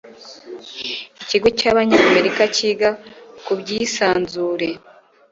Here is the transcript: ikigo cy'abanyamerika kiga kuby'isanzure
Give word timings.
ikigo 1.21 1.47
cy'abanyamerika 1.59 2.43
kiga 2.55 2.89
kuby'isanzure 3.45 4.67